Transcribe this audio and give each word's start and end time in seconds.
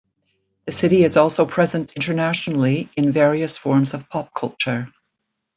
The 0.65 0.71
city 0.71 1.03
is 1.03 1.15
also 1.15 1.45
present 1.45 1.91
internationally 1.93 2.89
in 2.97 3.11
various 3.11 3.59
forms 3.59 3.93
of 3.93 4.09
pop 4.09 4.33
culture. 4.33 4.91